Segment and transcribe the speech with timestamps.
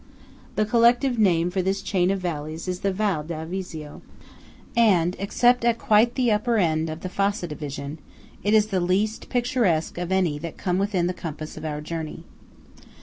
[0.55, 4.01] The collective name for this chain of valleys is the Val d'Avisio;
[4.75, 7.99] and, except at quite the upper end of the Fassa division,
[8.41, 12.23] it is the least picturesque of any that came within the compass of our journey.